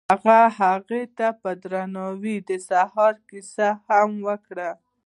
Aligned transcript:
هغه 0.09 0.39
هغې 0.59 1.03
ته 1.17 1.27
په 1.41 1.49
درناوي 1.63 2.35
د 2.49 2.51
سهار 2.69 3.13
کیسه 3.29 3.69
هم 3.87 4.09
وکړه. 4.27 4.69